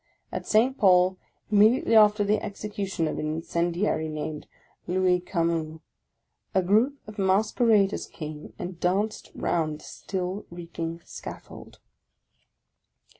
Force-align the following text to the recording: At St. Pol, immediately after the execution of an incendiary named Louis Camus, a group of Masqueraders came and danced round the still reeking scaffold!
At 0.31 0.47
St. 0.47 0.75
Pol, 0.79 1.19
immediately 1.51 1.93
after 1.95 2.23
the 2.23 2.41
execution 2.41 3.07
of 3.07 3.19
an 3.19 3.27
incendiary 3.27 4.09
named 4.09 4.47
Louis 4.87 5.19
Camus, 5.19 5.77
a 6.55 6.63
group 6.63 6.97
of 7.05 7.19
Masqueraders 7.19 8.07
came 8.07 8.51
and 8.57 8.79
danced 8.79 9.29
round 9.35 9.81
the 9.81 9.85
still 9.85 10.47
reeking 10.49 11.01
scaffold! 11.05 11.77